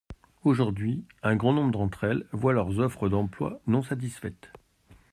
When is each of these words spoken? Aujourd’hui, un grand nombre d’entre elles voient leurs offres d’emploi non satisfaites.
Aujourd’hui, 0.43 1.03
un 1.21 1.35
grand 1.35 1.53
nombre 1.53 1.77
d’entre 1.77 2.05
elles 2.05 2.25
voient 2.31 2.53
leurs 2.53 2.79
offres 2.79 3.07
d’emploi 3.07 3.59
non 3.67 3.83
satisfaites. 3.83 4.51